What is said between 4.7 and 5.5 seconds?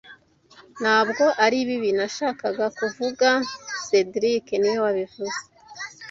wabivuze